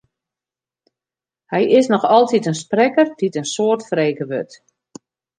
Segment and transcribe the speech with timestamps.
[1.51, 4.53] Hy is noch altyd in sprekker dy't in soad frege wurdt.